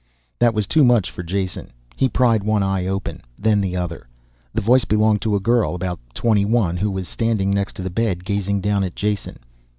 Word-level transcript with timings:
That 0.39 0.55
was 0.55 0.65
too 0.65 0.83
much 0.83 1.11
for 1.11 1.21
Jason. 1.21 1.69
He 1.95 2.09
pried 2.09 2.43
one 2.43 2.63
eye 2.63 2.87
open, 2.87 3.21
then 3.37 3.61
the 3.61 3.75
other. 3.75 4.07
The 4.51 4.59
voice 4.59 4.83
belonged 4.83 5.21
to 5.21 5.35
a 5.35 5.39
girl 5.39 5.75
about 5.75 5.99
twenty 6.15 6.43
one 6.43 6.75
who 6.77 6.89
was 6.89 7.07
standing 7.07 7.51
next 7.51 7.73
to 7.75 7.83
the 7.83 7.91
bed, 7.91 8.25
gazing 8.25 8.61
down 8.61 8.83
at 8.83 8.95
Jason. 8.95 9.37